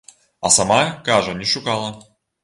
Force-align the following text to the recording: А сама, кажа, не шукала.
А 0.47 0.49
сама, 0.53 0.79
кажа, 1.09 1.35
не 1.41 1.47
шукала. 1.51 1.91